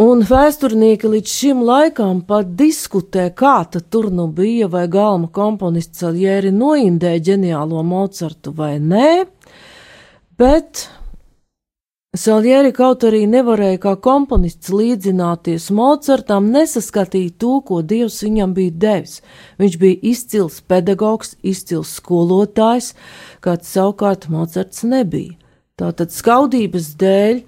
Un 0.00 0.22
vēsturnieki 0.24 1.08
līdz 1.08 1.32
šim 1.32 1.64
laikam 1.66 2.20
pat 2.24 2.54
diskutē, 2.56 3.30
kā 3.34 3.64
tur 3.90 4.10
nu 4.12 4.28
bija, 4.28 4.68
vai 4.68 4.86
galma 4.88 5.28
komponists 5.28 6.00
Saljeri 6.00 6.52
noindē 6.52 7.18
ģeniālo 7.18 7.82
Mocartu 7.84 8.52
vai 8.56 8.78
nē, 8.78 9.26
bet 10.38 10.88
Salieri 12.10 12.72
kaut 12.74 13.04
arī 13.06 13.20
nevarēja 13.30 13.78
kā 13.84 13.90
komponists 14.02 14.72
līdzināties 14.74 15.68
Mocartam, 15.70 16.48
nesaskatīja 16.50 17.36
to, 17.38 17.60
ko 17.62 17.84
Dievs 17.86 18.16
viņam 18.24 18.50
bija 18.56 18.72
devis. 18.82 19.20
Viņš 19.62 19.76
bija 19.78 19.98
izcils 20.10 20.56
pedagogs, 20.66 21.36
izcils 21.46 21.92
skolotājs, 22.00 22.96
kāds 23.46 23.70
savukārt 23.70 24.26
Mocarts 24.26 24.82
nebija. 24.82 25.36
Tātad 25.78 26.10
skaudības 26.10 26.88
dēļ, 26.98 27.38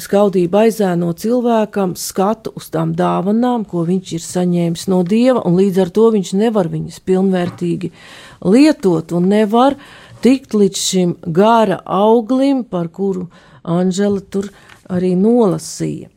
skaudība 0.00 0.62
aizēno 0.64 1.10
cilvēkam 1.12 1.92
skatu 2.00 2.54
uz 2.56 2.70
tām 2.72 2.96
dāvanām, 2.96 3.68
ko 3.68 3.84
viņš 3.90 4.14
ir 4.16 4.24
saņēmis 4.24 4.86
no 4.88 5.02
Dieva, 5.04 5.44
un 5.44 5.60
līdz 5.60 5.82
ar 5.84 5.92
to 5.92 6.06
viņš 6.16 6.32
nevar 6.46 6.72
viņas 6.72 7.04
pilnvērtīgi 7.04 7.92
lietot 8.40 9.12
un 9.12 9.28
nevar 9.34 9.76
tikt 10.24 10.56
līdz 10.56 10.80
šim 10.80 11.14
gara 11.28 11.82
auglim, 11.84 12.64
par 12.64 12.88
kuru 12.88 13.28
Anžela 13.68 14.20
tur 14.20 14.48
arī 14.88 15.12
nolasīja. 15.18 16.08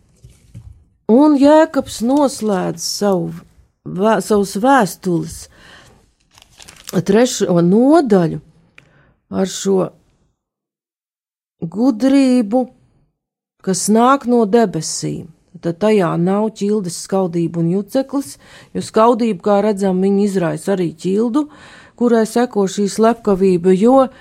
Un 1.11 1.35
Jēkabs 1.35 1.99
noslēdz 2.07 2.83
savu, 2.85 3.33
vē, 3.83 4.19
savus 4.23 4.55
vēstules 4.63 5.35
trešo 7.07 7.59
nodaļu 7.65 8.39
ar 9.31 9.51
šo 9.51 9.89
gudrību, 11.61 12.63
kas 13.65 13.85
nāk 13.91 14.27
no 14.31 14.45
debesīm. 14.47 15.27
Tad 15.61 15.77
tajā 15.83 16.13
nav 16.17 16.47
ķildes 16.57 16.95
skaudība 17.05 17.59
un 17.61 17.73
juceklis, 17.75 18.37
jo 18.73 18.81
skaudība, 18.81 19.43
kā 19.45 19.57
redzam, 19.65 19.99
viņa 20.01 20.23
izraisa 20.23 20.71
arī 20.73 20.93
ķildu, 20.97 21.43
kurai 21.99 22.23
seko 22.25 22.63
šī 22.71 22.87
slepkavība, 22.89 23.75
jo 23.75 23.97
uh, 24.07 24.15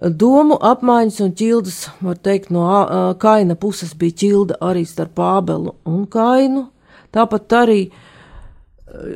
Domu 0.00 0.56
apmaiņas 0.64 1.18
un 1.20 1.32
ķildes, 1.36 1.78
var 2.00 2.16
teikt, 2.16 2.48
no 2.54 2.64
kaina 3.20 3.56
puses 3.60 3.92
bija 3.92 4.16
ķilda 4.22 4.56
arī 4.64 4.86
starp 4.88 5.20
Ābelu 5.20 5.74
un 5.84 6.06
kainu. 6.08 6.70
Tāpat 7.12 7.56
arī 7.58 7.80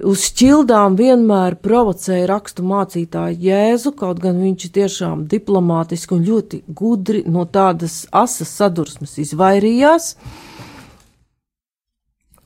uz 0.05 0.27
ķildām 0.37 0.99
vienmēr 0.99 1.57
provocēja 1.65 2.29
rakstu 2.29 2.67
mācītāju 2.69 3.41
Jēzu, 3.47 3.95
kaut 3.97 4.21
gan 4.21 4.43
viņš 4.43 4.69
tiešām 4.77 5.25
diplomātiski 5.31 6.19
un 6.19 6.27
ļoti 6.29 6.63
gudri 6.69 7.25
no 7.25 7.47
tādas 7.49 8.03
asas 8.13 8.53
sadursmes 8.53 9.17
izvairījās. 9.25 10.15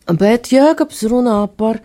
Bet 0.09 0.53
Jēkabs 0.55 1.03
runā 1.11 1.41
par 1.59 1.83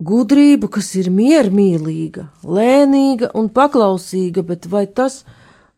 gudrību, 0.00 0.70
kas 0.72 0.94
ir 0.98 1.10
miermīlīga, 1.12 2.26
lēnīga 2.44 3.30
un 3.36 3.50
paklausīga, 3.52 4.44
bet 4.46 4.66
vai 4.70 4.86
tas 4.86 5.22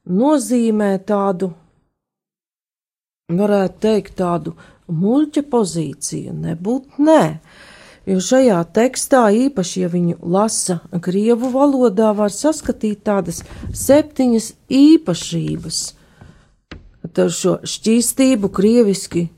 nozīmē 0.06 0.94
tādu, 1.06 1.52
varētu 3.32 3.82
teikt, 3.82 4.16
tādu 4.20 4.54
muļķa 4.92 5.44
pozīciju? 5.50 6.36
Nebūt 6.46 7.02
nē. 7.02 7.24
Jo 8.06 8.18
šajā 8.18 8.58
tekstā, 8.74 9.28
īpaši, 9.46 9.82
ja 9.84 9.88
viņu 9.90 10.16
lasa 10.26 10.80
krievu 11.02 11.52
valodā, 11.52 12.10
var 12.18 12.34
saskatīt 12.34 13.04
tādas 13.06 13.44
septiņas 13.70 14.48
īpašības. 14.66 15.82
Ar 17.02 17.30
šo 17.34 17.60
šķīstību 17.66 18.50
krieviski 18.54 19.28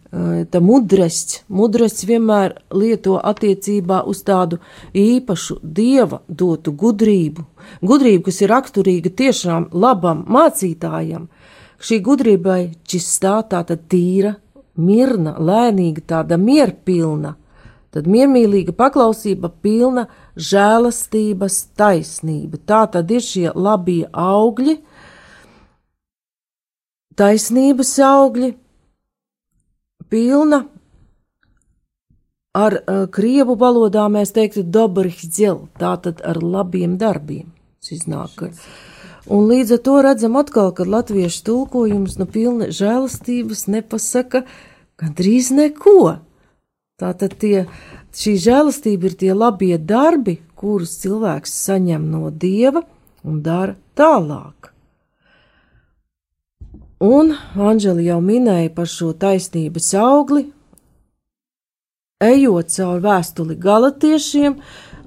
tā 0.51 0.61
mudrests. 0.63 1.43
Mudrests 1.49 2.07
vienmēr 2.07 2.55
lieto 2.75 3.17
attiecībā 3.19 4.03
uz 4.11 4.23
tādu 4.27 4.61
īpašu 4.95 5.59
dieva 5.63 6.21
dotu 6.29 6.73
gudrību. 6.73 7.45
Gudrību, 7.83 8.25
kas 8.29 8.41
ir 8.43 8.53
raksturīga 8.53 9.11
tiešām 9.11 9.71
labam 9.73 10.25
mācītājam. 10.31 11.29
Šī 11.85 12.01
gudrībai 12.05 12.61
čistā 12.87 13.41
tāda 13.51 13.77
tīra, 13.77 14.37
mirna, 14.77 15.35
lēnīga, 15.39 16.05
tāda 16.15 16.39
mierpilna, 16.41 17.35
tad 17.95 18.09
miermīlīga 18.11 18.75
paklausība 18.77 19.51
pilna 19.63 20.07
žēlastības 20.37 21.61
taisnība. 21.79 22.59
Tā 22.67 22.85
tad 22.91 23.11
ir 23.11 23.23
šie 23.23 23.51
labie 23.55 24.05
augļi, 24.11 24.79
taisnības 27.19 27.95
augļi, 28.03 28.55
pilna 30.15 30.63
ar 32.55 32.77
uh, 32.79 33.05
krievu 33.11 33.57
valodā 33.59 34.07
mēs 34.13 34.31
teiktu 34.35 34.63
dobrihdzil, 34.63 35.65
tātad 35.81 36.23
ar 36.23 36.39
labiem 36.39 36.95
darbiem. 37.01 37.51
Iznāk. 37.85 38.47
Un 39.29 39.49
līdz 39.51 39.75
ar 39.77 39.81
to 39.85 39.97
redzam 40.07 40.39
atkal, 40.41 40.71
ka 40.73 40.87
latviešu 40.89 41.43
tulkojums 41.49 42.17
nu, 42.21 42.27
pilna 42.31 42.71
žēlastības 42.73 43.67
nepasaka 43.75 44.45
gandrīz 45.01 45.51
neko. 45.53 46.21
Tātad 47.01 47.35
tie, 47.43 47.67
šī 48.17 48.37
žēlastība 48.47 49.11
ir 49.11 49.19
tie 49.21 49.33
labie 49.35 49.75
darbi, 49.77 50.39
kurus 50.57 50.95
cilvēks 51.03 51.53
saņem 51.67 52.07
no 52.13 52.31
dieva 52.31 52.85
un 53.27 53.43
dara 53.45 53.75
tālāk. 53.99 54.74
Un 57.03 57.33
Anģeli 57.59 58.07
jau 58.07 58.21
minēja 58.23 58.71
par 58.75 58.87
šo 58.87 59.13
taisnības 59.19 59.89
augli, 59.99 60.45
ejot 62.23 62.71
cauri 62.71 63.03
vēstuli 63.03 63.57
galotiešiem, 63.59 64.59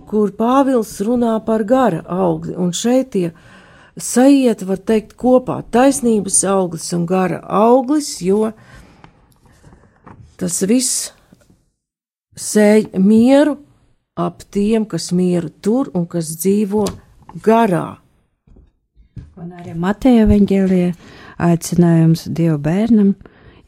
kur 0.07 0.31
Pāvils 0.35 0.97
runā 1.03 1.37
par 1.45 1.63
gara 1.63 2.03
augli, 2.03 2.55
un 2.55 2.73
šeit 2.75 3.11
tie 3.15 3.31
sajiet, 3.97 4.63
var 4.67 4.77
teikt, 4.83 5.15
kopā 5.15 5.61
taisnības 5.71 6.43
auglis 6.43 6.91
un 6.93 7.05
gara 7.07 7.39
auglis, 7.41 8.17
jo 8.21 8.51
tas 10.37 10.59
viss 10.67 11.13
sēj 12.37 12.91
mieru 12.99 13.57
ap 14.17 14.43
tiem, 14.51 14.85
kas 14.85 15.11
mieru 15.11 15.49
tur 15.61 15.89
un 15.95 16.05
kas 16.05 16.35
dzīvo 16.35 16.85
garā. 17.43 17.97
Un 19.37 19.53
arī 19.53 19.73
Mateja 19.77 20.25
Vāģelē 20.29 20.91
Aicinājums 21.37 22.27
Dieva 22.27 22.57
bērnam 22.57 23.15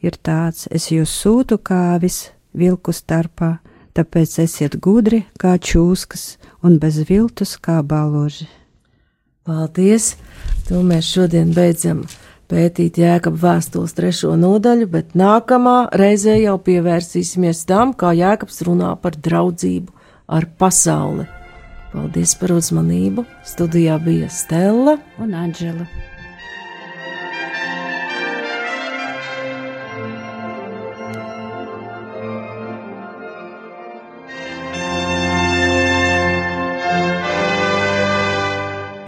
ir 0.02 0.16
tāds: 0.18 0.66
es 0.70 0.90
jūs 0.90 1.12
sūtu 1.22 1.60
kāvis 1.62 2.30
vilku 2.56 2.92
starpā, 2.92 3.58
tāpēc 3.94 4.38
esiet 4.44 4.78
gudri 4.82 5.24
kā 5.38 5.56
čūskas 5.58 6.38
un 6.62 6.78
bez 6.82 6.98
viltus 7.08 7.56
kā 7.60 7.80
baloži. 7.82 8.48
Paldies! 9.46 10.16
To 10.68 10.82
mēs 10.86 11.08
šodien 11.10 11.54
beidzam 11.54 12.04
pētīt 12.50 12.98
Jēkab 13.00 13.38
vēstules 13.40 13.94
trešo 13.94 14.34
nodaļu, 14.38 14.88
bet 14.90 15.16
nākamā 15.18 15.90
reizē 15.96 16.36
jau 16.40 16.56
pievērsīsimies 16.66 17.64
tam, 17.70 17.94
kā 17.94 18.12
Jēkabs 18.18 18.62
runā 18.66 18.94
par 19.02 19.18
draudzību 19.18 19.94
ar 20.30 20.46
pasauli. 20.58 21.26
Paldies 21.90 22.36
par 22.38 22.54
uzmanību! 22.58 23.26
Studijā 23.46 23.98
bija 24.02 24.30
Stela 24.30 24.98
un 25.22 25.34
Anģela. 25.34 25.88